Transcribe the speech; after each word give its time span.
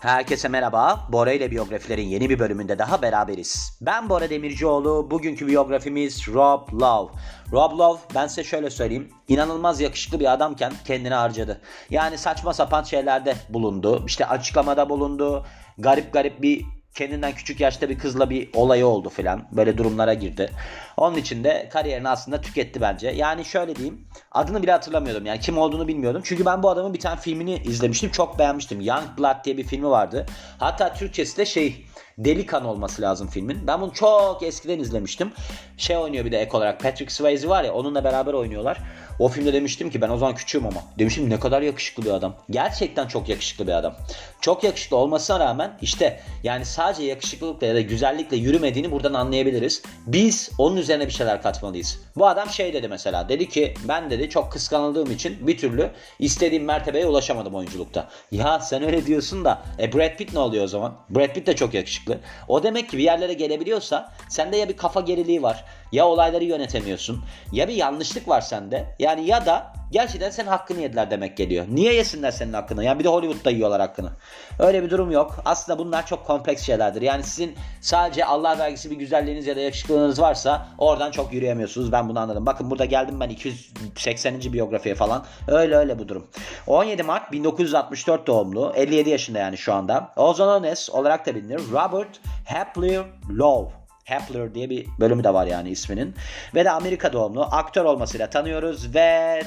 Herkese 0.00 0.48
merhaba. 0.48 1.06
Bora 1.12 1.32
ile 1.32 1.50
biyografilerin 1.50 2.06
yeni 2.06 2.30
bir 2.30 2.38
bölümünde 2.38 2.78
daha 2.78 3.02
beraberiz. 3.02 3.78
Ben 3.80 4.08
Bora 4.08 4.30
Demircioğlu. 4.30 5.10
Bugünkü 5.10 5.46
biyografimiz 5.46 6.28
Rob 6.28 6.72
Love. 6.72 7.12
Rob 7.52 7.78
Love 7.78 7.98
ben 8.14 8.26
size 8.26 8.44
şöyle 8.44 8.70
söyleyeyim. 8.70 9.08
İnanılmaz 9.28 9.80
yakışıklı 9.80 10.20
bir 10.20 10.32
adamken 10.32 10.72
kendini 10.86 11.14
harcadı. 11.14 11.60
Yani 11.90 12.18
saçma 12.18 12.52
sapan 12.52 12.82
şeylerde 12.82 13.34
bulundu. 13.48 14.04
İşte 14.06 14.26
açıklamada 14.26 14.88
bulundu. 14.88 15.46
Garip 15.78 16.12
garip 16.12 16.42
bir 16.42 16.64
kendinden 16.94 17.32
küçük 17.32 17.60
yaşta 17.60 17.88
bir 17.88 17.98
kızla 17.98 18.30
bir 18.30 18.48
olayı 18.54 18.86
oldu 18.86 19.08
filan. 19.08 19.42
Böyle 19.52 19.78
durumlara 19.78 20.14
girdi. 20.14 20.50
Onun 20.96 21.16
için 21.16 21.44
de 21.44 21.68
kariyerini 21.72 22.08
aslında 22.08 22.40
tüketti 22.40 22.80
bence. 22.80 23.08
Yani 23.08 23.44
şöyle 23.44 23.76
diyeyim. 23.76 24.08
Adını 24.32 24.62
bile 24.62 24.72
hatırlamıyordum. 24.72 25.26
Yani 25.26 25.40
kim 25.40 25.58
olduğunu 25.58 25.88
bilmiyordum. 25.88 26.22
Çünkü 26.24 26.46
ben 26.46 26.62
bu 26.62 26.70
adamın 26.70 26.94
bir 26.94 27.00
tane 27.00 27.20
filmini 27.20 27.56
izlemiştim. 27.56 28.10
Çok 28.10 28.38
beğenmiştim. 28.38 28.80
Young 28.80 29.18
Blood 29.18 29.44
diye 29.44 29.56
bir 29.56 29.64
filmi 29.64 29.90
vardı. 29.90 30.26
Hatta 30.58 30.94
Türkçesi 30.94 31.36
de 31.36 31.46
şey 31.46 31.86
Delikan 32.18 32.64
olması 32.64 33.02
lazım 33.02 33.28
filmin. 33.28 33.66
Ben 33.66 33.80
bunu 33.80 33.92
çok 33.92 34.42
eskiden 34.42 34.78
izlemiştim. 34.78 35.32
Şey 35.76 35.96
oynuyor 35.96 36.24
bir 36.24 36.32
de 36.32 36.38
ek 36.38 36.56
olarak 36.56 36.80
Patrick 36.80 37.14
Swayze 37.14 37.48
var 37.48 37.64
ya 37.64 37.72
onunla 37.72 38.04
beraber 38.04 38.32
oynuyorlar. 38.32 38.78
O 39.20 39.28
filmde 39.28 39.52
demiştim 39.52 39.90
ki 39.90 40.00
ben 40.00 40.08
o 40.08 40.16
zaman 40.16 40.34
küçüğüm 40.34 40.66
ama. 40.66 40.82
Demiştim 40.98 41.30
ne 41.30 41.40
kadar 41.40 41.62
yakışıklı 41.62 42.02
bir 42.02 42.10
adam. 42.10 42.36
Gerçekten 42.50 43.08
çok 43.08 43.28
yakışıklı 43.28 43.66
bir 43.66 43.72
adam. 43.72 43.94
Çok 44.40 44.64
yakışıklı 44.64 44.96
olmasına 44.96 45.40
rağmen 45.40 45.78
işte 45.82 46.20
yani 46.42 46.64
sadece 46.64 47.02
yakışıklılıkla 47.02 47.66
ya 47.66 47.74
da 47.74 47.80
güzellikle 47.80 48.36
yürümediğini 48.36 48.90
buradan 48.90 49.14
anlayabiliriz. 49.14 49.82
Biz 50.06 50.50
onun 50.58 50.76
üzerine 50.76 51.06
bir 51.06 51.12
şeyler 51.12 51.42
katmalıyız. 51.42 51.98
Bu 52.16 52.26
adam 52.26 52.50
şey 52.50 52.72
dedi 52.72 52.88
mesela. 52.88 53.28
Dedi 53.28 53.48
ki 53.48 53.74
ben 53.88 54.10
dedi 54.10 54.30
çok 54.30 54.52
kıskanıldığım 54.52 55.10
için 55.10 55.46
bir 55.46 55.58
türlü 55.58 55.90
istediğim 56.18 56.64
mertebeye 56.64 57.06
ulaşamadım 57.06 57.54
oyunculukta. 57.54 58.08
Ya 58.32 58.60
sen 58.60 58.82
öyle 58.82 59.06
diyorsun 59.06 59.44
da 59.44 59.62
e 59.78 59.92
Brad 59.92 60.16
Pitt 60.16 60.32
ne 60.32 60.38
oluyor 60.38 60.64
o 60.64 60.68
zaman? 60.68 60.94
Brad 61.10 61.34
Pitt 61.34 61.46
de 61.46 61.56
çok 61.56 61.74
yakışıklı. 61.74 62.18
O 62.48 62.62
demek 62.62 62.90
ki 62.90 62.98
bir 62.98 63.02
yerlere 63.02 63.32
gelebiliyorsa 63.32 64.12
sende 64.28 64.56
ya 64.56 64.68
bir 64.68 64.76
kafa 64.76 65.00
geriliği 65.00 65.42
var 65.42 65.64
ya 65.92 66.06
olayları 66.08 66.44
yönetemiyorsun 66.44 67.24
ya 67.52 67.68
bir 67.68 67.74
yanlışlık 67.74 68.28
var 68.28 68.40
sende. 68.40 68.96
Yani 68.98 69.26
ya 69.26 69.46
da 69.46 69.72
gerçekten 69.90 70.30
senin 70.30 70.48
hakkını 70.48 70.80
yediler 70.80 71.10
demek 71.10 71.36
geliyor. 71.36 71.66
Niye 71.70 71.94
yesinler 71.94 72.30
senin 72.30 72.52
hakkını? 72.52 72.84
Yani 72.84 72.98
bir 72.98 73.04
de 73.04 73.08
Hollywood'da 73.08 73.50
yiyorlar 73.50 73.80
hakkını. 73.80 74.10
Öyle 74.58 74.82
bir 74.82 74.90
durum 74.90 75.10
yok. 75.10 75.42
Aslında 75.44 75.78
bunlar 75.78 76.06
çok 76.06 76.26
kompleks 76.26 76.62
şeylerdir. 76.62 77.02
Yani 77.02 77.22
sizin 77.22 77.56
sadece 77.80 78.24
Allah 78.24 78.58
vergisi 78.58 78.90
bir 78.90 78.96
güzelliğiniz 78.96 79.46
ya 79.46 79.56
da 79.56 79.60
yakışıklılığınız 79.60 80.20
varsa 80.20 80.66
oradan 80.78 81.10
çok 81.10 81.32
yürüyemiyorsunuz. 81.32 81.92
Ben 81.92 82.08
bunu 82.08 82.20
anladım. 82.20 82.46
Bakın 82.46 82.70
burada 82.70 82.84
geldim 82.84 83.20
ben 83.20 83.28
280. 83.28 84.52
biyografiye 84.52 84.94
falan. 84.94 85.24
Öyle 85.48 85.76
öyle 85.76 85.98
bu 85.98 86.08
durum. 86.08 86.26
17 86.66 87.02
Mart 87.02 87.32
1964 87.32 88.26
doğumlu. 88.26 88.72
57 88.76 89.10
yaşında 89.10 89.38
yani 89.38 89.58
şu 89.58 89.74
anda. 89.74 90.12
Ozonones 90.16 90.90
olarak 90.90 91.26
da 91.26 91.34
bilinir. 91.34 91.60
Robert 91.72 92.20
Hapler 92.46 93.04
Love. 93.38 93.79
Hapler 94.10 94.54
diye 94.54 94.70
bir 94.70 94.86
bölümü 95.00 95.24
de 95.24 95.34
var 95.34 95.46
yani 95.46 95.70
isminin. 95.70 96.14
Ve 96.54 96.64
de 96.64 96.70
Amerika 96.70 97.12
doğumlu. 97.12 97.42
Aktör 97.42 97.84
olmasıyla 97.84 98.30
tanıyoruz 98.30 98.94
ve 98.94 99.42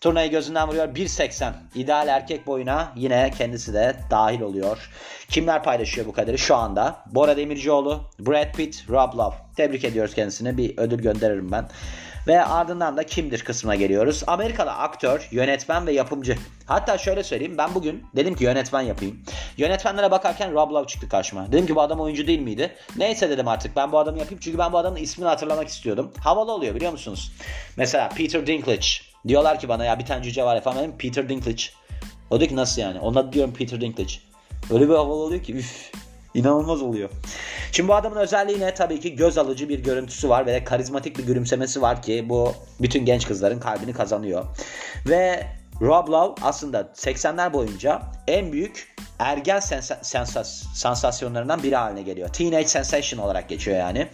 Turnayı 0.00 0.30
gözünden 0.30 0.68
vuruyor. 0.68 0.88
1.80 0.88 1.52
ideal 1.74 2.08
erkek 2.08 2.46
boyuna 2.46 2.92
yine 2.96 3.30
kendisi 3.38 3.74
de 3.74 3.96
dahil 4.10 4.40
oluyor. 4.40 4.90
Kimler 5.28 5.62
paylaşıyor 5.62 6.06
bu 6.06 6.12
kaderi 6.12 6.38
şu 6.38 6.56
anda? 6.56 6.96
Bora 7.06 7.36
Demircioğlu, 7.36 8.00
Brad 8.18 8.54
Pitt, 8.54 8.84
Rob 8.88 9.18
Love. 9.18 9.34
Tebrik 9.56 9.84
ediyoruz 9.84 10.14
kendisine. 10.14 10.56
Bir 10.56 10.78
ödül 10.78 10.98
gönderirim 10.98 11.52
ben. 11.52 11.68
Ve 12.26 12.44
ardından 12.44 12.96
da 12.96 13.06
kimdir 13.06 13.44
kısmına 13.44 13.74
geliyoruz. 13.74 14.24
Amerikalı 14.26 14.70
aktör, 14.72 15.28
yönetmen 15.30 15.86
ve 15.86 15.92
yapımcı. 15.92 16.36
Hatta 16.66 16.98
şöyle 16.98 17.22
söyleyeyim 17.22 17.58
ben 17.58 17.74
bugün 17.74 18.04
dedim 18.16 18.34
ki 18.34 18.44
yönetmen 18.44 18.80
yapayım. 18.80 19.22
Yönetmenlere 19.56 20.10
bakarken 20.10 20.52
Rob 20.52 20.70
Love 20.70 20.86
çıktı 20.86 21.08
karşıma. 21.08 21.52
Dedim 21.52 21.66
ki 21.66 21.74
bu 21.76 21.80
adam 21.80 22.00
oyuncu 22.00 22.26
değil 22.26 22.40
miydi? 22.40 22.74
Neyse 22.96 23.30
dedim 23.30 23.48
artık 23.48 23.76
ben 23.76 23.92
bu 23.92 23.98
adamı 23.98 24.18
yapayım. 24.18 24.40
Çünkü 24.42 24.58
ben 24.58 24.72
bu 24.72 24.78
adamın 24.78 24.96
ismini 24.96 25.28
hatırlamak 25.28 25.68
istiyordum. 25.68 26.12
Havalı 26.24 26.52
oluyor 26.52 26.74
biliyor 26.74 26.92
musunuz? 26.92 27.32
Mesela 27.76 28.08
Peter 28.08 28.46
Dinklage. 28.46 28.86
Diyorlar 29.28 29.60
ki 29.60 29.68
bana 29.68 29.84
ya 29.84 29.98
bir 29.98 30.06
tane 30.06 30.22
cüce 30.22 30.44
var 30.44 30.56
efendim 30.56 30.94
Peter 30.98 31.28
Dinklage. 31.28 31.62
O 32.30 32.40
diyor 32.40 32.48
ki 32.48 32.56
nasıl 32.56 32.82
yani? 32.82 33.00
Ona 33.00 33.32
diyorum 33.32 33.54
Peter 33.54 33.80
Dinklage. 33.80 34.12
Öyle 34.70 34.88
bir 34.88 34.94
havalı 34.94 35.22
oluyor 35.22 35.42
ki 35.42 35.54
üf. 35.54 35.92
İnanılmaz 36.34 36.82
oluyor. 36.82 37.10
Şimdi 37.72 37.88
bu 37.88 37.94
adamın 37.94 38.16
özelliği 38.16 38.60
ne? 38.60 38.74
Tabii 38.74 39.00
ki 39.00 39.16
göz 39.16 39.38
alıcı 39.38 39.68
bir 39.68 39.78
görüntüsü 39.78 40.28
var 40.28 40.46
ve 40.46 40.52
de 40.52 40.64
karizmatik 40.64 41.18
bir 41.18 41.26
gülümsemesi 41.26 41.82
var 41.82 42.02
ki 42.02 42.26
bu 42.28 42.52
bütün 42.80 43.04
genç 43.04 43.26
kızların 43.26 43.60
kalbini 43.60 43.92
kazanıyor. 43.92 44.44
Ve 45.08 45.46
Rob 45.80 46.08
Lowe 46.08 46.42
aslında 46.42 46.80
80'ler 46.80 47.52
boyunca 47.52 48.02
en 48.28 48.52
büyük 48.52 48.96
ergen 49.18 49.58
sensa- 49.60 50.00
sensas- 50.02 50.64
sansasyonlarından 50.74 51.62
biri 51.62 51.76
haline 51.76 52.02
geliyor. 52.02 52.28
Teenage 52.28 52.66
Sensation 52.68 53.20
olarak 53.20 53.48
geçiyor 53.48 53.76
yani. 53.78 54.08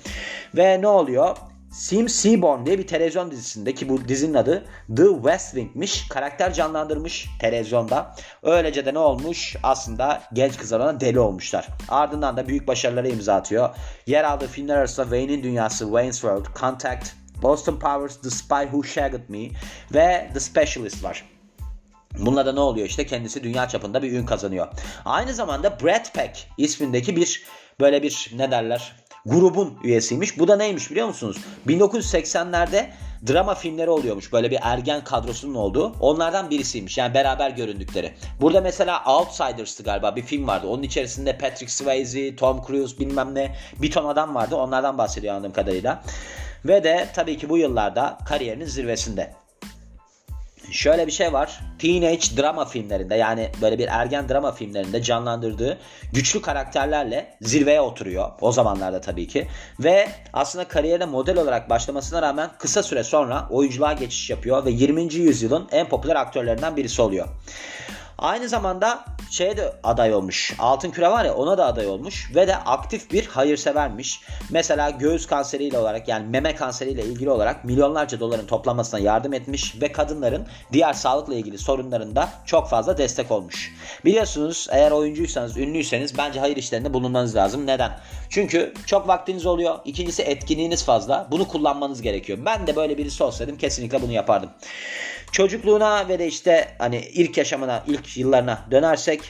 Ve 0.57 0.83
ne 0.83 0.89
oluyor? 0.89 1.37
Sim 1.77 2.09
Seaborn 2.09 2.67
diye 2.67 2.79
bir 2.79 2.87
televizyon 2.87 3.31
dizisinde 3.31 3.75
ki 3.75 3.89
bu 3.89 4.09
dizinin 4.09 4.35
adı 4.35 4.65
The 4.97 5.07
West 5.15 5.51
Wing'miş. 5.51 6.09
Karakter 6.09 6.53
canlandırmış 6.53 7.29
televizyonda. 7.41 8.15
Öylece 8.43 8.87
de 8.87 8.95
ne 8.95 8.99
olmuş? 8.99 9.57
Aslında 9.63 10.23
genç 10.33 10.57
kızlar 10.57 10.81
ona 10.81 11.01
deli 11.01 11.21
olmuşlar. 11.21 11.69
Ardından 11.89 12.37
da 12.37 12.49
büyük 12.49 12.69
başarılara 12.69 13.09
imza 13.09 13.35
atıyor. 13.35 13.77
Yer 14.07 14.25
aldığı 14.25 14.47
filmler 14.47 14.77
arasında 14.77 15.07
Wayne'in 15.07 15.43
Dünyası, 15.43 15.85
Wayne's 15.85 16.21
World, 16.21 16.47
Contact, 16.61 17.09
Boston 17.43 17.79
Powers, 17.79 18.21
The 18.21 18.31
Spy 18.31 18.63
Who 18.63 18.83
Shagged 18.83 19.29
Me 19.29 19.49
ve 19.95 20.31
The 20.35 20.41
Specialist 20.41 21.05
var. 21.05 21.25
Bununla 22.19 22.47
da 22.47 22.53
ne 22.53 22.61
oluyor 22.61 22.87
işte 22.87 23.07
kendisi 23.07 23.43
dünya 23.43 23.69
çapında 23.69 24.03
bir 24.03 24.13
ün 24.13 24.27
kazanıyor. 24.27 24.69
Aynı 25.05 25.35
zamanda 25.35 25.81
Brad 25.81 26.13
Pack 26.15 26.47
ismindeki 26.59 27.17
bir 27.17 27.45
böyle 27.81 28.03
bir 28.03 28.31
ne 28.37 28.51
derler 28.51 29.06
grubun 29.27 29.75
üyesiymiş. 29.85 30.39
Bu 30.39 30.49
da 30.49 30.57
neymiş 30.57 30.91
biliyor 30.91 31.07
musunuz? 31.07 31.37
1980'lerde 31.67 32.87
drama 33.29 33.55
filmleri 33.55 33.91
oluyormuş. 33.91 34.33
Böyle 34.33 34.51
bir 34.51 34.59
ergen 34.63 35.05
kadrosunun 35.05 35.55
olduğu. 35.55 35.93
Onlardan 36.01 36.51
birisiymiş. 36.51 36.99
Yani 36.99 37.15
beraber 37.15 37.51
göründükleri. 37.51 38.15
Burada 38.41 38.61
mesela 38.61 39.03
Outsiders'tı 39.07 39.83
galiba 39.83 40.17
bir 40.17 40.23
film 40.23 40.47
vardı. 40.47 40.67
Onun 40.67 40.83
içerisinde 40.83 41.39
Patrick 41.39 41.73
Swayze, 41.73 42.37
Tom 42.37 42.63
Cruise 42.67 42.99
bilmem 42.99 43.35
ne 43.35 43.55
bir 43.83 43.91
ton 43.91 44.09
adam 44.09 44.35
vardı. 44.35 44.57
Onlardan 44.57 44.99
bahsediyor 44.99 45.35
anladığım 45.35 45.53
kadarıyla. 45.53 46.03
Ve 46.65 46.85
de 46.85 47.09
tabii 47.15 47.39
ki 47.39 47.49
bu 47.49 47.59
yıllarda 47.59 48.19
kariyerinin 48.29 48.65
zirvesinde 48.65 49.33
şöyle 50.71 51.07
bir 51.07 51.13
şey 51.13 51.33
var. 51.33 51.61
Teenage 51.79 52.37
drama 52.37 52.65
filmlerinde 52.65 53.15
yani 53.15 53.51
böyle 53.63 53.79
bir 53.79 53.89
ergen 53.89 54.29
drama 54.29 54.53
filmlerinde 54.53 55.03
canlandırdığı 55.03 55.79
güçlü 56.13 56.43
karakterlerle 56.43 57.37
zirveye 57.41 57.81
oturuyor. 57.81 58.31
O 58.41 58.53
zamanlarda 58.53 59.01
tabii 59.01 59.29
ki. 59.29 59.49
Ve 59.81 60.09
aslında 60.33 60.69
kariyerine 60.69 61.05
model 61.05 61.39
olarak 61.39 61.71
başlamasına 61.71 62.23
rağmen 62.23 62.51
kısa 62.59 62.83
süre 62.83 63.05
sonra 63.05 63.47
oyunculuğa 63.51 63.93
geçiş 63.93 64.31
yapıyor 64.31 64.65
ve 64.65 64.71
20. 64.71 65.15
yüzyılın 65.15 65.69
en 65.73 65.89
popüler 65.89 66.17
aktörlerinden 66.17 66.77
birisi 66.77 67.03
oluyor. 67.03 67.29
Aynı 68.19 68.49
zamanda 68.49 69.05
şeye 69.31 69.57
de 69.57 69.73
aday 69.83 70.15
olmuş. 70.15 70.55
Altın 70.59 70.91
küre 70.91 71.11
var 71.11 71.25
ya 71.25 71.35
ona 71.35 71.59
da 71.59 71.67
aday 71.67 71.87
olmuş 71.87 72.33
ve 72.35 72.49
de 72.49 72.57
aktif 72.57 73.13
bir 73.13 73.27
hayırsevermiş. 73.27 74.21
Mesela 74.51 74.91
göğüs 74.91 75.27
kanseriyle 75.27 75.79
olarak 75.79 76.09
yani 76.09 76.27
meme 76.27 76.55
kanseriyle 76.55 77.05
ilgili 77.05 77.31
olarak 77.31 77.65
milyonlarca 77.65 78.21
doların 78.21 78.47
toplanmasına 78.47 79.01
yardım 79.01 79.33
etmiş 79.33 79.83
ve 79.83 79.93
kadınların 79.93 80.47
diğer 80.73 80.93
sağlıkla 80.93 81.35
ilgili 81.35 81.59
sorunlarında 81.59 82.29
çok 82.47 82.69
fazla 82.69 82.99
destek 82.99 83.31
olmuş. 83.31 83.75
Biliyorsunuz 84.05 84.69
eğer 84.71 84.91
oyuncuysanız, 84.91 85.57
ünlüyseniz 85.57 86.19
bence 86.19 86.41
hayır 86.41 86.57
işlerinde 86.57 86.95
bulunmanız 86.95 87.37
lazım. 87.37 87.67
Neden? 87.67 87.99
Çünkü 88.31 88.75
çok 88.87 89.09
vaktiniz 89.09 89.47
oluyor. 89.47 89.79
İkincisi 89.85 90.23
etkinliğiniz 90.23 90.85
fazla. 90.85 91.29
Bunu 91.31 91.49
kullanmanız 91.49 92.03
gerekiyor. 92.03 92.39
Ben 92.45 92.67
de 92.67 92.77
böyle 92.77 92.99
birisi 92.99 93.25
olsaydım 93.25 93.59
kesinlikle 93.59 94.03
bunu 94.03 94.13
yapardım. 94.13 94.51
Çocukluğuna 95.37 96.09
ve 96.09 96.19
de 96.19 96.27
işte 96.27 96.69
hani 96.79 96.99
ilk 96.99 97.39
yaşamına, 97.39 97.85
ilk 97.87 98.17
yıllarına 98.17 98.59
dönersek 98.71 99.21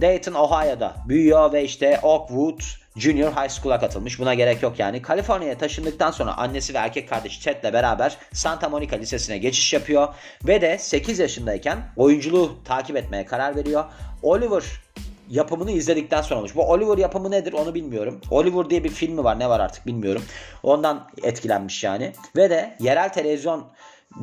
Dayton, 0.00 0.34
Ohio'da 0.34 0.96
büyüyor 1.08 1.52
ve 1.52 1.64
işte 1.64 2.00
Oakwood 2.02 2.60
Junior 2.96 3.32
High 3.32 3.50
School'a 3.50 3.80
katılmış. 3.80 4.18
Buna 4.18 4.34
gerek 4.34 4.62
yok 4.62 4.78
yani. 4.78 5.02
Kaliforniya'ya 5.02 5.58
taşındıktan 5.58 6.10
sonra 6.10 6.36
annesi 6.36 6.74
ve 6.74 6.78
erkek 6.78 7.08
kardeşi 7.08 7.40
Chet'le 7.40 7.72
beraber 7.72 8.16
Santa 8.32 8.68
Monica 8.68 8.96
Lisesi'ne 8.96 9.38
geçiş 9.38 9.72
yapıyor. 9.72 10.14
Ve 10.46 10.60
de 10.60 10.78
8 10.78 11.18
yaşındayken 11.18 11.78
oyunculuğu 11.96 12.56
takip 12.64 12.96
etmeye 12.96 13.26
karar 13.26 13.56
veriyor. 13.56 13.84
Oliver 14.22 14.64
yapımını 15.30 15.70
izledikten 15.70 16.22
sonra 16.22 16.38
olmuş. 16.38 16.56
Bu 16.56 16.70
Oliver 16.70 16.98
yapımı 16.98 17.30
nedir 17.30 17.52
onu 17.52 17.74
bilmiyorum. 17.74 18.20
Oliver 18.30 18.70
diye 18.70 18.84
bir 18.84 18.90
filmi 18.90 19.24
var 19.24 19.38
ne 19.38 19.48
var 19.48 19.60
artık 19.60 19.86
bilmiyorum. 19.86 20.22
Ondan 20.62 21.08
etkilenmiş 21.22 21.84
yani. 21.84 22.12
Ve 22.36 22.50
de 22.50 22.76
yerel 22.80 23.12
televizyon 23.12 23.66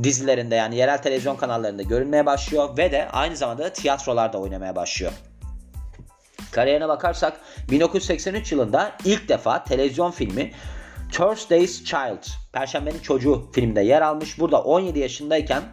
dizilerinde 0.04 0.56
yani 0.56 0.76
yerel 0.76 1.02
televizyon 1.02 1.36
kanallarında 1.36 1.82
görünmeye 1.82 2.26
başlıyor 2.26 2.78
ve 2.78 2.92
de 2.92 3.10
aynı 3.10 3.36
zamanda 3.36 3.74
tiyatrolarda 3.74 4.38
oynamaya 4.38 4.76
başlıyor. 4.76 5.12
Kariyerine 6.52 6.88
bakarsak 6.88 7.40
1983 7.72 8.52
yılında 8.52 8.92
ilk 9.06 9.30
defa 9.30 9.64
televizyon 9.64 10.12
filmi 10.12 10.52
Thursday's 11.12 11.84
Child, 11.84 12.24
Perşembenin 12.54 13.00
Çocuğu 13.00 13.52
filmde 13.54 13.82
yer 13.82 14.02
almış. 14.02 14.40
Burada 14.40 14.62
17 14.62 15.00
yaşındayken 15.00 15.64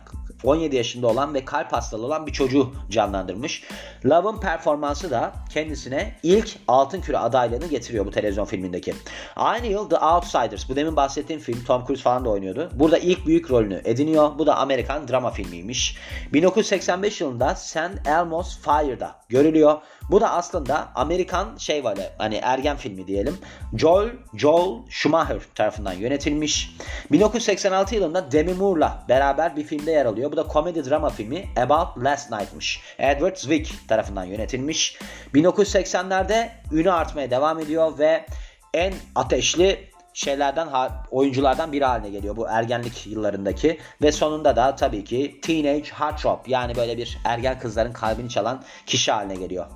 17 0.44 0.76
yaşında 0.76 1.06
olan 1.06 1.34
ve 1.34 1.44
kalp 1.44 1.72
hastalığı 1.72 2.06
olan 2.06 2.26
bir 2.26 2.32
çocuğu 2.32 2.72
canlandırmış. 2.90 3.62
Love'ın 4.04 4.40
performansı 4.40 5.10
da 5.10 5.32
kendisine 5.50 6.16
ilk 6.22 6.56
Altın 6.68 7.00
Küre 7.00 7.18
adaylığını 7.18 7.66
getiriyor 7.66 8.06
bu 8.06 8.10
televizyon 8.10 8.44
filmindeki. 8.44 8.94
Aynı 9.36 9.66
yıl 9.66 9.90
The 9.90 9.98
Outsiders, 9.98 10.68
bu 10.68 10.76
demin 10.76 10.96
bahsettiğim 10.96 11.42
film 11.42 11.64
Tom 11.64 11.86
Cruise 11.86 12.02
falan 12.02 12.24
da 12.24 12.30
oynuyordu. 12.30 12.70
Burada 12.74 12.98
ilk 12.98 13.26
büyük 13.26 13.50
rolünü 13.50 13.80
ediniyor. 13.84 14.38
Bu 14.38 14.46
da 14.46 14.56
Amerikan 14.56 15.08
drama 15.08 15.30
filmiymiş. 15.30 15.96
1985 16.32 17.20
yılında 17.20 17.54
St. 17.54 17.78
Elmo's 18.06 18.58
Fire'da 18.58 19.14
görülüyor. 19.28 19.78
Bu 20.10 20.20
da 20.20 20.30
aslında 20.30 20.88
Amerikan 20.94 21.56
şey 21.56 21.84
var 21.84 21.98
hani 22.18 22.40
ergen 22.42 22.76
filmi 22.76 23.06
diyelim. 23.06 23.38
Joel, 23.76 24.10
Joel 24.34 24.82
Schumacher 24.90 25.40
tarafından 25.54 25.92
yönetilmiş. 25.92 26.76
1986 27.12 27.94
yılında 27.94 28.32
Demi 28.32 28.54
Moore'la 28.54 29.04
beraber 29.08 29.56
bir 29.56 29.64
filmde 29.64 29.90
yer 29.90 30.06
alıyor. 30.06 30.31
Bu 30.32 30.36
da 30.36 30.46
komedi 30.46 30.90
drama 30.90 31.10
filmi 31.10 31.48
About 31.56 32.04
Last 32.04 32.30
Night'mış. 32.30 32.80
Edward 32.98 33.36
Zwick 33.36 33.88
tarafından 33.88 34.24
yönetilmiş. 34.24 34.98
1980'lerde 35.34 36.48
ünü 36.72 36.92
artmaya 36.92 37.30
devam 37.30 37.58
ediyor 37.58 37.98
ve 37.98 38.26
en 38.74 38.94
ateşli 39.14 39.90
şeylerden 40.14 40.68
oyunculardan 41.10 41.72
biri 41.72 41.84
haline 41.84 42.10
geliyor 42.10 42.36
bu 42.36 42.48
ergenlik 42.48 43.06
yıllarındaki 43.06 43.78
ve 44.02 44.12
sonunda 44.12 44.56
da 44.56 44.76
tabii 44.76 45.04
ki 45.04 45.40
teenage 45.42 45.90
heartthrob 45.90 46.46
yani 46.46 46.76
böyle 46.76 46.98
bir 46.98 47.18
ergen 47.24 47.58
kızların 47.58 47.92
kalbini 47.92 48.28
çalan 48.28 48.62
kişi 48.86 49.12
haline 49.12 49.34
geliyor. 49.34 49.66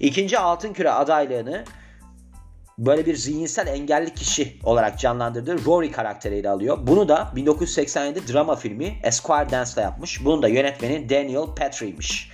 İkinci 0.00 0.38
altın 0.38 0.72
küre 0.72 0.90
adaylığını 0.90 1.64
böyle 2.86 3.06
bir 3.06 3.16
zihinsel 3.16 3.66
engelli 3.66 4.14
kişi 4.14 4.56
olarak 4.64 4.98
canlandırdığı 4.98 5.64
Rory 5.64 5.90
karakteriyle 5.90 6.50
alıyor. 6.50 6.78
Bunu 6.82 7.08
da 7.08 7.32
1987 7.36 8.32
drama 8.32 8.56
filmi 8.56 8.98
Esquire 9.02 9.50
Dance'la 9.50 9.82
yapmış. 9.82 10.24
Bunun 10.24 10.42
da 10.42 10.48
yönetmeni 10.48 11.08
Daniel 11.10 11.54
Petry'miş. 11.56 12.30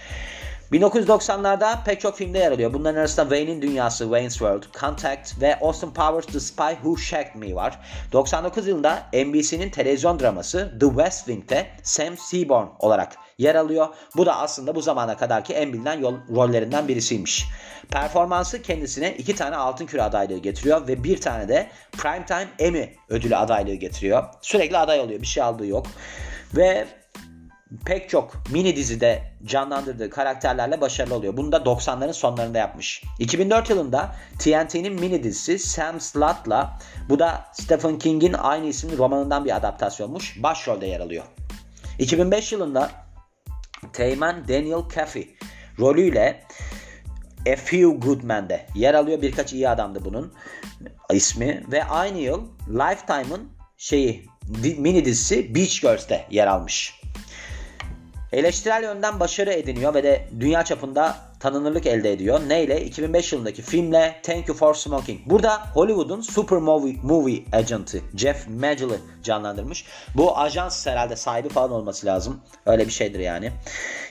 1990'larda 0.73 1.85
pek 1.85 2.01
çok 2.01 2.17
filmde 2.17 2.39
yer 2.39 2.53
alıyor. 2.53 2.73
Bunların 2.73 3.01
arasında 3.01 3.23
Wayne'in 3.23 3.63
Dünyası, 3.63 4.05
Wayne's 4.05 4.33
World, 4.33 4.63
Contact 4.81 5.41
ve 5.41 5.59
Austin 5.61 5.91
Powers 5.91 6.27
The 6.27 6.41
Spy 6.41 6.73
Who 6.73 6.97
Shagged 6.97 7.35
Me 7.35 7.55
var. 7.55 7.79
99 8.13 8.67
yılında 8.67 9.03
NBC'nin 9.13 9.71
televizyon 9.71 10.21
draması 10.21 10.79
The 10.81 10.87
West 10.87 11.27
Wing'de 11.27 11.67
Sam 11.83 12.17
Seaborn 12.19 12.67
olarak 12.79 13.13
yer 13.39 13.55
alıyor. 13.55 13.89
Bu 14.17 14.27
da 14.27 14.37
aslında 14.37 14.75
bu 14.75 14.81
zamana 14.81 15.17
kadarki 15.17 15.55
en 15.55 15.73
bilinen 15.73 16.01
yol, 16.01 16.15
rollerinden 16.35 16.89
birisiymiş. 16.89 17.47
Performansı 17.91 18.63
kendisine 18.63 19.15
iki 19.15 19.35
tane 19.35 19.57
altın 19.57 19.87
küre 19.87 20.03
adaylığı 20.03 20.39
getiriyor 20.39 20.89
ve 20.89 21.05
bir 21.05 21.21
tane 21.21 21.49
de 21.49 21.71
Primetime 21.93 22.49
Emmy 22.59 22.95
ödülü 23.09 23.37
adaylığı 23.37 23.75
getiriyor. 23.75 24.25
Sürekli 24.41 24.79
aday 24.79 25.01
oluyor. 25.01 25.21
Bir 25.21 25.27
şey 25.27 25.43
aldığı 25.43 25.67
yok. 25.67 25.87
Ve 26.57 26.87
pek 27.85 28.09
çok 28.09 28.51
mini 28.51 28.77
dizide 28.77 29.23
canlandırdığı 29.45 30.11
karakterlerle 30.11 30.81
başarılı 30.81 31.15
oluyor. 31.15 31.37
Bunu 31.37 31.53
da 31.53 31.57
90'ların 31.57 32.13
sonlarında 32.13 32.59
yapmış. 32.59 33.03
2004 33.19 33.71
yılında 33.71 34.15
TNT'nin 34.39 35.01
mini 35.01 35.23
dizisi 35.23 35.59
Sam 35.59 36.01
Slot'la 36.01 36.79
bu 37.09 37.19
da 37.19 37.45
Stephen 37.53 37.99
King'in 37.99 38.33
aynı 38.33 38.67
isimli 38.67 38.99
romanından 38.99 39.45
bir 39.45 39.57
adaptasyonmuş. 39.57 40.43
Başrolde 40.43 40.87
yer 40.87 41.01
alıyor. 41.01 41.25
2005 41.99 42.53
yılında 42.53 42.91
Teğmen 43.93 44.49
Daniel 44.49 44.83
Caffey 44.95 45.37
rolüyle 45.79 46.45
A 47.53 47.57
Few 47.57 47.87
Good 47.87 48.23
Men'de 48.23 48.67
yer 48.75 48.95
alıyor. 48.95 49.23
Birkaç 49.23 49.53
iyi 49.53 49.69
adamdı 49.69 50.05
bunun 50.05 50.33
ismi 51.13 51.65
ve 51.73 51.85
aynı 51.85 52.19
yıl 52.19 52.49
Lifetime'ın 52.69 53.49
şeyi 53.77 54.27
mini 54.79 55.05
dizisi 55.05 55.55
Beach 55.55 55.81
Girls'te 55.81 56.27
yer 56.31 56.47
almış. 56.47 56.98
Eleştirel 58.33 58.83
yönden 58.83 59.21
başarı 59.21 59.53
ediniyor 59.53 59.95
ve 59.95 60.03
de 60.03 60.29
dünya 60.41 60.65
çapında 60.65 61.17
tanınırlık 61.41 61.87
elde 61.87 62.13
ediyor. 62.13 62.41
Neyle? 62.49 62.85
2005 62.85 63.33
yılındaki 63.33 63.63
filmle 63.63 64.17
Thank 64.23 64.49
You 64.49 64.57
For 64.57 64.75
Smoking. 64.75 65.21
Burada 65.27 65.67
Hollywood'un 65.75 66.21
super 66.21 66.59
movie, 66.59 66.97
movie 67.03 67.43
agent'ı 67.53 68.01
Jeff 68.17 68.49
Magill'i 68.49 68.99
canlandırmış. 69.23 69.85
Bu 70.15 70.39
ajans 70.39 70.87
herhalde 70.87 71.17
sahibi 71.17 71.49
falan 71.49 71.71
olması 71.71 72.07
lazım. 72.07 72.41
Öyle 72.67 72.87
bir 72.87 72.93
şeydir 72.93 73.21
yani. 73.21 73.53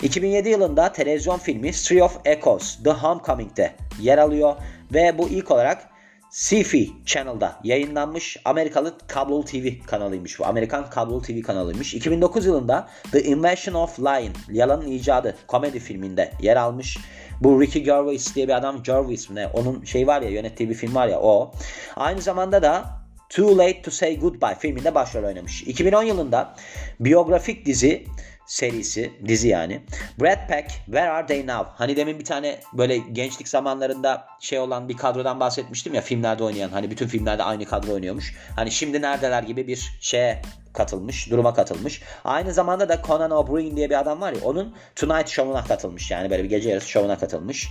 2007 0.02 0.50
yılında 0.50 0.92
televizyon 0.92 1.38
filmi 1.38 1.72
Three 1.72 2.04
of 2.04 2.18
Echoes 2.26 2.84
The 2.84 2.92
Homecoming'de 2.92 3.76
yer 4.02 4.18
alıyor 4.18 4.56
ve 4.94 5.18
bu 5.18 5.30
ilk 5.30 5.52
olarak 5.52 5.97
Sifi 6.30 6.92
Channel'da 7.06 7.60
yayınlanmış 7.64 8.38
Amerikalı 8.46 8.98
kablolu 9.08 9.46
TV 9.46 9.68
kanalıymış 9.86 10.40
bu. 10.40 10.46
Amerikan 10.46 10.90
kablolu 10.90 11.22
TV 11.22 11.42
kanalıymış. 11.42 11.94
2009 11.94 12.46
yılında 12.46 12.90
The 13.12 13.24
Invention 13.24 13.74
of 13.74 14.00
Lying, 14.00 14.36
Yalanın 14.52 14.92
icadı 14.92 15.36
komedi 15.48 15.80
filminde 15.80 16.32
yer 16.42 16.56
almış. 16.56 16.98
Bu 17.42 17.62
Ricky 17.62 17.86
Gervais 17.86 18.36
diye 18.36 18.48
bir 18.48 18.54
adam 18.54 18.84
Gervais 18.84 19.30
mi 19.30 19.36
ne? 19.36 19.48
Onun 19.48 19.84
şey 19.84 20.08
var 20.08 20.22
ya 20.22 20.30
yönettiği 20.30 20.70
bir 20.70 20.76
film 20.76 20.96
var 20.96 21.08
ya 21.08 21.20
o. 21.20 21.52
Aynı 21.96 22.22
zamanda 22.22 22.62
da 22.62 22.86
Too 23.30 23.58
Late 23.58 23.82
to 23.82 23.92
Say 23.92 24.20
Goodbye 24.20 24.56
filminde 24.60 24.96
başrol 24.96 25.24
oynamış. 25.24 25.64
2010 25.64 26.04
yılında 26.04 26.56
biyografik 27.00 27.66
dizi 27.66 28.06
serisi, 28.48 29.14
dizi 29.28 29.48
yani. 29.48 29.82
Brad 30.22 30.48
Pack, 30.50 30.72
Where 30.86 31.10
Are 31.10 31.28
They 31.28 31.48
Now? 31.48 31.70
Hani 31.76 31.96
demin 31.96 32.20
bir 32.20 32.26
tane 32.26 32.60
böyle 32.74 32.98
gençlik 32.98 33.48
zamanlarında 33.48 34.26
şey 34.40 34.60
olan 34.60 34.90
bir 34.90 34.98
kadrodan 34.98 35.40
bahsetmiştim 35.40 35.94
ya 35.94 36.02
filmlerde 36.02 36.44
oynayan. 36.44 36.70
Hani 36.70 36.92
bütün 36.92 37.08
filmlerde 37.08 37.44
aynı 37.44 37.66
kadro 37.66 37.94
oynuyormuş. 37.94 38.36
Hani 38.56 38.72
şimdi 38.72 39.02
neredeler 39.02 39.44
gibi 39.44 39.68
bir 39.68 39.92
şeye 40.02 40.42
katılmış, 40.78 41.32
duruma 41.32 41.54
katılmış. 41.54 42.02
Aynı 42.24 42.54
zamanda 42.54 42.90
da 42.90 43.02
Conan 43.02 43.32
O'Brien 43.32 43.78
diye 43.78 43.90
bir 43.90 44.00
adam 44.00 44.22
var 44.22 44.34
ya 44.34 44.40
onun 44.44 44.76
Tonight 44.96 45.28
Show'una 45.28 45.64
katılmış. 45.64 46.12
Yani 46.12 46.30
böyle 46.30 46.44
bir 46.44 46.50
gece 46.50 46.70
yarısı 46.70 46.90
şovuna 46.90 47.18
katılmış. 47.18 47.70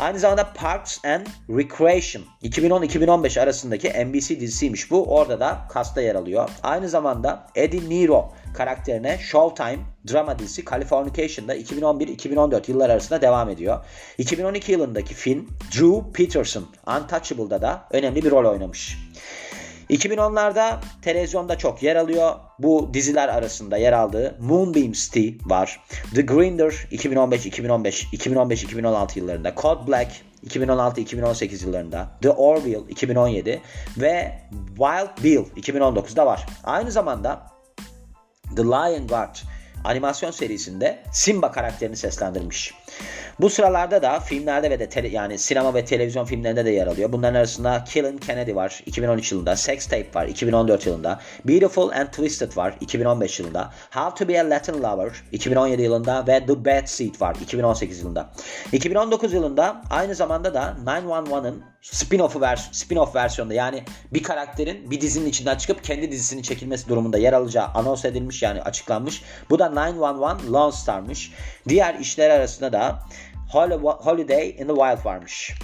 Aynı 0.00 0.18
zamanda 0.18 0.52
Parks 0.52 1.04
and 1.04 1.26
Recreation 1.48 2.24
2010-2015 2.42 3.40
arasındaki 3.40 3.88
NBC 4.06 4.40
dizisiymiş 4.40 4.90
bu. 4.90 5.04
Orada 5.04 5.40
da 5.40 5.58
kasta 5.70 6.00
yer 6.00 6.14
alıyor. 6.14 6.50
Aynı 6.62 6.88
zamanda 6.88 7.46
Eddie 7.54 7.90
Nero 7.90 8.32
karakterine 8.56 9.18
Showtime 9.18 9.78
drama 10.12 10.38
dizisi 10.38 10.64
Californication'da 10.64 11.56
2011-2014 11.56 12.70
yıllar 12.70 12.90
arasında 12.90 13.22
devam 13.22 13.48
ediyor. 13.48 13.84
2012 14.18 14.72
yılındaki 14.72 15.14
film 15.14 15.48
Drew 15.72 16.12
Peterson 16.12 16.66
Untouchable'da 16.86 17.62
da 17.62 17.88
önemli 17.90 18.24
bir 18.24 18.30
rol 18.30 18.52
oynamış. 18.52 18.98
2010'larda 19.90 20.76
televizyonda 21.02 21.58
çok 21.58 21.82
yer 21.82 21.96
alıyor. 21.96 22.34
Bu 22.58 22.90
diziler 22.94 23.28
arasında 23.28 23.76
yer 23.76 23.92
aldığı 23.92 24.36
Moonbeam 24.40 24.92
City 24.92 25.28
var. 25.44 25.80
The 26.14 26.22
Grinder 26.22 26.70
2015-2015 26.70 28.16
2015-2016 28.16 29.18
yıllarında. 29.18 29.54
Code 29.56 29.86
Black 29.86 30.10
2016-2018 30.46 31.64
yıllarında. 31.66 32.08
The 32.22 32.30
Orville 32.30 32.82
2017 32.88 33.60
ve 33.96 34.38
Wild 34.68 35.24
Bill 35.24 35.62
2019'da 35.62 36.26
var. 36.26 36.46
Aynı 36.64 36.90
zamanda 36.90 37.55
The 38.56 38.64
Lion 38.64 39.06
Guard 39.06 39.42
animasyon 39.86 40.30
serisinde 40.30 40.98
Simba 41.12 41.52
karakterini 41.52 41.96
seslendirmiş. 41.96 42.74
Bu 43.40 43.50
sıralarda 43.50 44.02
da 44.02 44.20
filmlerde 44.20 44.70
ve 44.70 44.78
de 44.78 44.88
tele, 44.88 45.08
yani 45.08 45.38
sinema 45.38 45.74
ve 45.74 45.84
televizyon 45.84 46.24
filmlerinde 46.24 46.64
de 46.64 46.70
yer 46.70 46.86
alıyor. 46.86 47.12
Bunların 47.12 47.34
arasında 47.34 47.84
Killing 47.84 48.22
Kennedy 48.26 48.54
var 48.54 48.82
2013 48.86 49.32
yılında, 49.32 49.56
Sex 49.56 49.86
Tape 49.86 50.14
var 50.14 50.26
2014 50.26 50.86
yılında, 50.86 51.20
Beautiful 51.44 51.90
and 51.90 52.06
Twisted 52.06 52.56
var 52.56 52.74
2015 52.80 53.40
yılında, 53.40 53.72
How 53.90 54.24
to 54.24 54.32
be 54.32 54.40
a 54.42 54.50
Latin 54.50 54.82
Lover 54.82 55.10
2017 55.32 55.82
yılında 55.82 56.26
ve 56.26 56.46
The 56.46 56.64
Bad 56.64 56.86
Seed 56.86 57.20
var 57.20 57.36
2018 57.42 58.00
yılında. 58.00 58.30
2019 58.72 59.32
yılında 59.32 59.82
aynı 59.90 60.14
zamanda 60.14 60.54
da 60.54 60.76
911'ın 60.86 61.62
spin-off, 61.82 62.40
vers 62.40 62.68
spin-off 62.72 63.14
versiyonda 63.14 63.54
yani 63.54 63.84
bir 64.12 64.22
karakterin 64.22 64.90
bir 64.90 65.00
dizinin 65.00 65.26
içinden 65.26 65.56
çıkıp 65.56 65.84
kendi 65.84 66.12
dizisinin 66.12 66.42
çekilmesi 66.42 66.88
durumunda 66.88 67.18
yer 67.18 67.32
alacağı 67.32 67.66
anons 67.66 68.04
edilmiş 68.04 68.42
yani 68.42 68.62
açıklanmış. 68.62 69.22
Bu 69.50 69.58
da 69.58 69.68
911 69.76 70.48
Lone 70.50 70.72
Star'mış. 70.72 71.32
Diğer 71.68 71.94
işler 71.94 72.30
arasında 72.30 72.72
da 72.72 72.98
Holiday 73.52 74.50
in 74.50 74.66
the 74.66 74.74
Wild 74.74 75.04
varmış. 75.04 75.54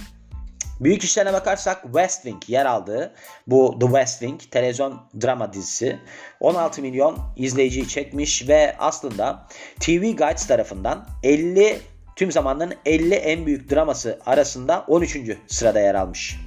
Büyük 0.79 1.03
işlerine 1.03 1.33
bakarsak 1.33 1.83
West 1.83 2.23
Wing 2.23 2.49
yer 2.49 2.65
aldığı 2.65 3.13
bu 3.47 3.79
The 3.79 3.85
West 3.85 4.19
Wing 4.19 4.41
televizyon 4.51 5.01
drama 5.21 5.53
dizisi 5.53 5.99
16 6.39 6.81
milyon 6.81 7.17
izleyiciyi 7.35 7.87
çekmiş 7.87 8.47
ve 8.49 8.75
aslında 8.79 9.47
TV 9.79 10.01
Guides 10.01 10.47
tarafından 10.47 11.07
50 11.23 11.79
tüm 12.15 12.31
zamanların 12.31 12.75
50 12.85 13.13
en 13.13 13.45
büyük 13.45 13.71
draması 13.71 14.19
arasında 14.25 14.85
13. 14.87 15.17
sırada 15.47 15.79
yer 15.79 15.95
almış. 15.95 16.37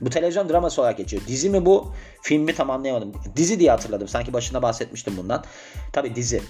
Bu 0.00 0.10
televizyon 0.10 0.48
draması 0.48 0.80
olarak 0.80 0.96
geçiyor. 0.96 1.22
Dizi 1.28 1.50
mi 1.50 1.66
bu? 1.66 1.92
Filmi 2.22 2.54
tam 2.54 2.70
anlayamadım. 2.70 3.12
Dizi 3.36 3.60
diye 3.60 3.70
hatırladım. 3.70 4.08
Sanki 4.08 4.32
başında 4.32 4.62
bahsetmiştim 4.62 5.16
bundan. 5.16 5.44
Tabi 5.92 6.14
dizi. 6.14 6.42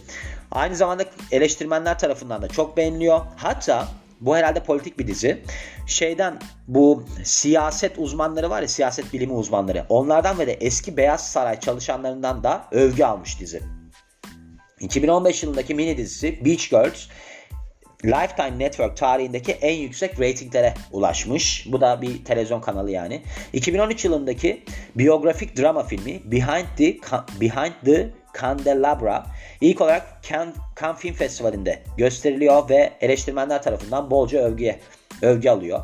Aynı 0.51 0.77
zamanda 0.77 1.05
eleştirmenler 1.33 1.99
tarafından 1.99 2.43
da 2.43 2.49
çok 2.49 2.77
beğeniliyor. 2.77 3.21
Hatta 3.37 3.89
bu 4.21 4.37
herhalde 4.37 4.61
politik 4.61 4.99
bir 4.99 5.07
dizi. 5.07 5.43
Şeyden 5.87 6.39
bu 6.69 7.05
siyaset 7.25 7.99
uzmanları 7.99 8.51
var 8.51 8.63
ya 8.63 8.69
siyaset 8.69 9.13
bilimi 9.13 9.33
uzmanları. 9.33 9.87
Onlardan 9.89 10.39
ve 10.39 10.47
de 10.47 10.53
eski 10.53 10.97
Beyaz 10.97 11.33
Saray 11.33 11.61
çalışanlarından 11.61 12.45
da 12.45 12.65
övgü 12.73 13.05
almış 13.05 13.41
dizi. 13.41 13.63
2015 14.81 15.43
yılındaki 15.43 15.75
mini 15.75 15.97
dizisi 15.97 16.45
Beach 16.45 16.71
Girls 16.71 17.07
Lifetime 18.05 18.59
Network 18.59 18.97
tarihindeki 18.97 19.53
en 19.53 19.75
yüksek 19.75 20.21
reytinglere 20.21 20.75
ulaşmış. 20.93 21.67
Bu 21.73 21.81
da 21.81 22.03
bir 22.03 22.25
televizyon 22.25 22.61
kanalı 22.61 22.91
yani. 22.91 23.23
2013 23.53 24.05
yılındaki 24.05 24.63
biyografik 24.95 25.59
drama 25.59 25.83
filmi 25.83 26.21
Behind 26.25 26.67
the 26.77 26.97
Behind 27.41 27.73
the 27.85 28.11
Candelabra 28.41 29.27
ilk 29.61 29.81
olarak 29.81 30.23
Cannes, 30.23 30.55
Cannes 30.81 31.01
Film 31.01 31.15
Festivali'nde 31.15 31.83
gösteriliyor 31.97 32.69
ve 32.69 32.93
eleştirmenler 33.01 33.63
tarafından 33.63 34.11
bolca 34.11 34.39
övgüye 34.39 34.81
övgü 35.23 35.49
alıyor. 35.49 35.81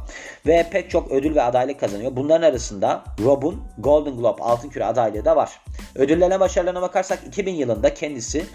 Ve 0.47 0.67
pek 0.71 0.91
çok 0.91 1.11
ödül 1.13 1.35
ve 1.35 1.43
adaylık 1.43 1.81
kazanıyor. 1.81 2.17
Bunların 2.17 2.49
arasında 2.49 3.05
Rob'un 3.25 3.65
Golden 3.79 4.17
Globe 4.17 4.43
Altın 4.43 4.69
Küre 4.69 4.85
adaylığı 4.85 5.25
da 5.25 5.37
var. 5.37 5.61
Ödüllerine 5.95 6.41
başarılarına 6.41 6.83
bakarsak 6.83 7.19
2000 7.27 7.55
yılında 7.55 7.95
kendisi 7.95 8.47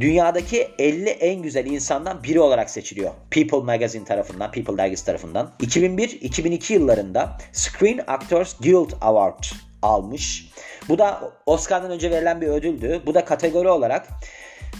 dünyadaki 0.00 0.68
50 0.78 1.08
en 1.08 1.42
güzel 1.42 1.66
insandan 1.66 2.24
biri 2.24 2.40
olarak 2.40 2.70
seçiliyor. 2.70 3.10
People 3.30 3.58
Magazine 3.58 4.04
tarafından, 4.04 4.50
People 4.50 4.76
dergisi 4.76 5.06
tarafından. 5.06 5.52
2001-2002 5.60 6.72
yıllarında 6.72 7.38
Screen 7.52 8.00
Actors 8.06 8.58
Guild 8.58 8.90
Award 9.00 9.44
almış. 9.82 10.50
Bu 10.88 10.98
da 10.98 11.32
Oscar'dan 11.46 11.90
önce 11.90 12.10
verilen 12.10 12.40
bir 12.40 12.46
ödüldü. 12.46 13.02
Bu 13.06 13.14
da 13.14 13.24
kategori 13.24 13.68
olarak 13.68 14.08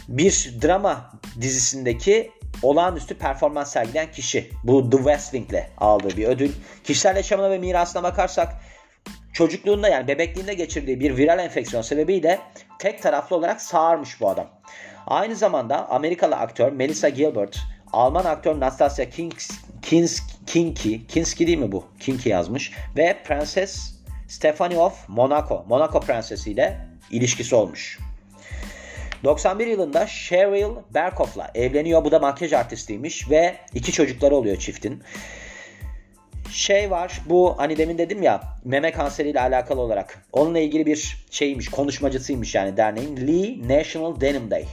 bir 0.08 0.54
drama 0.62 1.12
dizisindeki 1.40 2.30
olağanüstü 2.62 3.14
performans 3.14 3.72
sergileyen 3.72 4.12
kişi. 4.12 4.50
Bu 4.64 4.90
The 4.90 4.96
West 4.96 5.32
Wing'le 5.32 5.64
aldığı 5.78 6.16
bir 6.16 6.26
ödül. 6.26 6.52
Kişisel 6.84 7.16
yaşamına 7.16 7.50
ve 7.50 7.58
mirasına 7.58 8.02
bakarsak 8.02 8.54
çocukluğunda 9.40 9.88
yani 9.88 10.08
bebekliğinde 10.08 10.54
geçirdiği 10.54 11.00
bir 11.00 11.16
viral 11.16 11.38
enfeksiyon 11.38 11.82
sebebiyle 11.82 12.38
tek 12.78 13.02
taraflı 13.02 13.36
olarak 13.36 13.60
sağarmış 13.60 14.20
bu 14.20 14.28
adam. 14.28 14.46
Aynı 15.06 15.36
zamanda 15.36 15.88
Amerikalı 15.88 16.36
aktör 16.36 16.72
Melissa 16.72 17.08
Gilbert, 17.08 17.58
Alman 17.92 18.24
aktör 18.24 18.60
Nastasia 18.60 19.04
Kings, 19.04 19.50
Kins, 19.82 20.20
Kinki, 20.46 21.06
Kinski 21.06 21.46
değil 21.46 21.58
mi 21.58 21.72
bu? 21.72 21.84
Kinki 22.00 22.28
yazmış 22.28 22.72
ve 22.96 23.16
Prenses 23.24 23.94
Stephanie 24.28 24.78
of 24.78 25.08
Monaco, 25.08 25.64
Monaco 25.68 26.00
prensesiyle 26.00 26.86
ilişkisi 27.10 27.54
olmuş. 27.54 27.98
91 29.24 29.66
yılında 29.66 30.06
Cheryl 30.06 30.76
Berkoff'la 30.94 31.50
evleniyor. 31.54 32.04
Bu 32.04 32.10
da 32.10 32.18
makyaj 32.18 32.52
artistiymiş 32.52 33.30
ve 33.30 33.56
iki 33.74 33.92
çocukları 33.92 34.34
oluyor 34.34 34.56
çiftin. 34.56 35.02
Şey 36.52 36.90
var 36.90 37.20
bu 37.26 37.54
hani 37.58 37.78
demin 37.78 37.98
dedim 37.98 38.22
ya 38.22 38.40
meme 38.64 38.92
kanseriyle 38.92 39.40
alakalı 39.40 39.80
olarak 39.80 40.26
onunla 40.32 40.58
ilgili 40.58 40.86
bir 40.86 41.26
şeymiş 41.30 41.68
konuşmacısıymış 41.68 42.54
yani 42.54 42.76
derneğin 42.76 43.16
Lee 43.16 43.78
National 43.78 44.20
Denim 44.20 44.50
Day. 44.50 44.64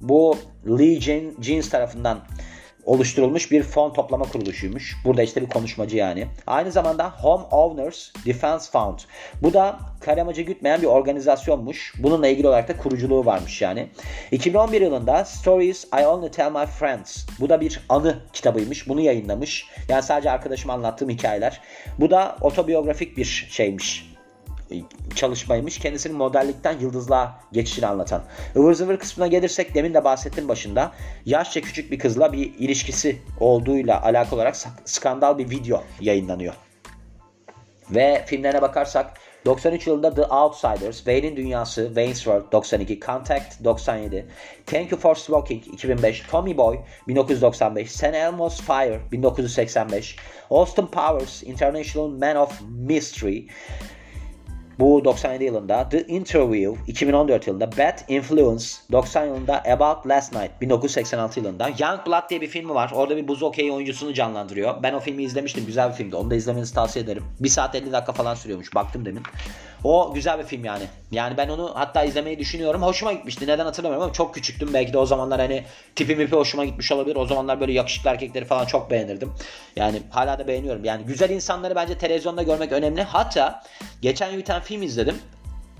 Bu 0.00 0.38
Lee 0.68 1.00
Jeans 1.40 1.68
tarafından 1.68 2.20
oluşturulmuş 2.86 3.50
bir 3.50 3.62
fon 3.62 3.92
toplama 3.92 4.24
kuruluşuymuş. 4.24 4.96
Burada 5.04 5.22
işte 5.22 5.42
bir 5.42 5.46
konuşmacı 5.46 5.96
yani. 5.96 6.26
Aynı 6.46 6.72
zamanda 6.72 7.10
Home 7.10 7.44
Owners 7.44 8.12
Defense 8.26 8.70
Fund. 8.70 8.98
Bu 9.42 9.52
da 9.52 9.78
kare 10.00 10.22
amacı 10.22 10.42
gütmeyen 10.42 10.82
bir 10.82 10.86
organizasyonmuş. 10.86 11.94
Bununla 11.98 12.28
ilgili 12.28 12.48
olarak 12.48 12.68
da 12.68 12.76
kuruculuğu 12.76 13.26
varmış 13.26 13.62
yani. 13.62 13.88
2011 14.30 14.80
yılında 14.80 15.24
Stories 15.24 15.84
I 16.02 16.06
Only 16.06 16.30
Tell 16.30 16.50
My 16.50 16.66
Friends. 16.66 17.26
Bu 17.40 17.48
da 17.48 17.60
bir 17.60 17.80
anı 17.88 18.18
kitabıymış. 18.32 18.88
Bunu 18.88 19.00
yayınlamış. 19.00 19.66
Yani 19.88 20.02
sadece 20.02 20.30
arkadaşıma 20.30 20.72
anlattığım 20.72 21.08
hikayeler. 21.08 21.60
Bu 21.98 22.10
da 22.10 22.36
otobiyografik 22.40 23.16
bir 23.16 23.46
şeymiş 23.50 24.13
çalışmaymış. 25.14 25.78
Kendisini 25.78 26.12
modellikten 26.12 26.78
yıldızlığa 26.78 27.40
geçişini 27.52 27.86
anlatan. 27.86 28.22
Ivır 28.56 28.74
zıvır 28.74 28.96
kısmına 28.96 29.26
gelirsek 29.26 29.74
demin 29.74 29.94
de 29.94 30.04
bahsettim 30.04 30.48
başında. 30.48 30.92
Yaşça 31.26 31.60
küçük 31.60 31.90
bir 31.90 31.98
kızla 31.98 32.32
bir 32.32 32.54
ilişkisi 32.58 33.22
olduğuyla 33.40 34.02
alakalı 34.02 34.36
olarak 34.36 34.56
skandal 34.84 35.38
bir 35.38 35.50
video 35.50 35.82
yayınlanıyor. 36.00 36.54
Ve 37.90 38.24
filmlerine 38.26 38.62
bakarsak 38.62 39.20
93 39.44 39.86
yılında 39.86 40.14
The 40.14 40.24
Outsiders, 40.24 40.96
Wayne'in 40.96 41.36
Dünyası, 41.36 41.86
Wayne's 41.86 42.16
World 42.16 42.52
92, 42.52 43.00
Contact 43.00 43.64
97, 43.64 44.26
Thank 44.66 44.92
You 44.92 45.00
for 45.00 45.14
Smoking 45.14 45.66
2005, 45.66 46.22
Tommy 46.30 46.56
Boy 46.56 46.78
1995, 47.08 47.90
St. 47.90 48.04
Elmo's 48.04 48.60
Fire 48.60 49.00
1985, 49.12 50.16
Austin 50.50 50.86
Powers 50.86 51.42
International 51.42 52.08
Man 52.08 52.36
of 52.36 52.60
Mystery 52.68 53.46
bu 54.78 55.04
97 55.04 55.44
yılında 55.44 55.88
The 55.88 56.06
Interview 56.06 56.90
2014 56.92 57.46
yılında 57.46 57.72
Bad 57.72 57.98
Influence 58.08 58.64
90 58.92 59.26
yılında 59.26 59.62
About 59.64 60.06
Last 60.06 60.32
Night 60.32 60.60
1986 60.60 61.40
yılında 61.40 61.68
Young 61.68 62.06
Blood 62.06 62.30
diye 62.30 62.40
bir 62.40 62.48
filmi 62.48 62.74
var. 62.74 62.92
Orada 62.94 63.16
bir 63.16 63.28
buz 63.28 63.42
okey 63.42 63.70
oyuncusunu 63.70 64.14
canlandırıyor. 64.14 64.82
Ben 64.82 64.92
o 64.92 65.00
filmi 65.00 65.22
izlemiştim. 65.22 65.66
Güzel 65.66 65.88
bir 65.90 65.94
filmdi. 65.94 66.16
Onu 66.16 66.30
da 66.30 66.34
izlemenizi 66.34 66.74
tavsiye 66.74 67.04
ederim. 67.04 67.24
1 67.40 67.48
saat 67.48 67.74
50 67.74 67.92
dakika 67.92 68.12
falan 68.12 68.34
sürüyormuş. 68.34 68.74
Baktım 68.74 69.04
demin. 69.04 69.22
O 69.84 70.14
güzel 70.14 70.38
bir 70.38 70.44
film 70.44 70.64
yani. 70.64 70.84
Yani 71.10 71.36
ben 71.36 71.48
onu 71.48 71.72
hatta 71.74 72.04
izlemeyi 72.04 72.38
düşünüyorum. 72.38 72.82
Hoşuma 72.82 73.12
gitmişti. 73.12 73.46
Neden 73.46 73.64
hatırlamıyorum 73.64 74.04
ama 74.04 74.12
çok 74.12 74.34
küçüktüm. 74.34 74.74
Belki 74.74 74.92
de 74.92 74.98
o 74.98 75.06
zamanlar 75.06 75.40
hani 75.40 75.64
tipi 75.96 76.16
mipi 76.16 76.36
hoşuma 76.36 76.64
gitmiş 76.64 76.92
olabilir. 76.92 77.16
O 77.16 77.26
zamanlar 77.26 77.60
böyle 77.60 77.72
yakışıklı 77.72 78.10
erkekleri 78.10 78.44
falan 78.44 78.64
çok 78.64 78.90
beğenirdim. 78.90 79.32
Yani 79.76 80.02
hala 80.10 80.38
da 80.38 80.46
beğeniyorum. 80.48 80.84
Yani 80.84 81.04
güzel 81.04 81.30
insanları 81.30 81.74
bence 81.74 81.98
televizyonda 81.98 82.42
görmek 82.42 82.72
önemli. 82.72 83.02
Hatta 83.02 83.62
geçen 84.02 84.38
bir 84.38 84.44
tane 84.44 84.63
film 84.64 84.82
izledim 84.82 85.16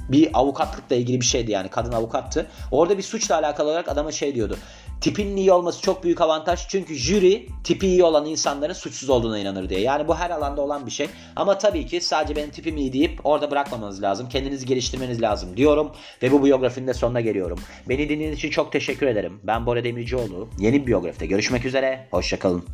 bir 0.09 0.31
avukatlıkla 0.35 0.97
ilgili 0.97 1.21
bir 1.21 1.25
şeydi 1.25 1.51
yani 1.51 1.69
kadın 1.69 1.93
avukattı. 1.93 2.47
Orada 2.71 2.99
bir 2.99 3.03
suçla 3.03 3.39
alakalı 3.39 3.69
olarak 3.69 3.89
adama 3.89 4.13
şey 4.13 4.35
diyordu. 4.35 4.59
Tipinin 5.01 5.37
iyi 5.37 5.53
olması 5.53 5.83
çok 5.83 6.05
büyük 6.05 6.21
avantaj 6.21 6.61
çünkü 6.69 6.95
jüri 6.95 7.49
tipi 7.65 7.87
iyi 7.87 8.05
olan 8.05 8.27
insanların 8.27 8.73
suçsuz 8.73 9.11
olduğuna 9.11 9.39
inanır 9.39 9.69
diye. 9.69 9.81
Yani 9.81 10.09
bu 10.09 10.17
her 10.17 10.31
alanda 10.31 10.61
olan 10.61 10.87
bir 10.87 10.91
şey. 10.91 11.07
Ama 11.37 11.59
tabii 11.59 11.87
ki 11.87 12.01
sadece 12.01 12.37
benim 12.37 12.51
tipim 12.51 12.77
iyi 12.77 12.93
deyip 12.93 13.21
orada 13.25 13.51
bırakmamanız 13.51 14.03
lazım. 14.03 14.29
Kendinizi 14.29 14.67
geliştirmeniz 14.67 15.23
lazım 15.23 15.57
diyorum. 15.57 15.93
Ve 16.23 16.33
bu 16.33 16.45
biyografinin 16.45 16.87
de 16.87 16.95
sonuna 16.95 17.21
geliyorum. 17.21 17.59
Beni 17.89 18.09
dinlediğiniz 18.09 18.39
için 18.39 18.51
çok 18.51 18.73
teşekkür 18.73 19.07
ederim. 19.07 19.41
Ben 19.43 19.67
Bora 19.67 19.85
Demircioğlu. 19.85 20.49
Yeni 20.59 20.83
bir 20.83 20.87
biyografide 20.87 21.27
görüşmek 21.27 21.65
üzere. 21.65 22.09
Hoşçakalın. 22.11 22.65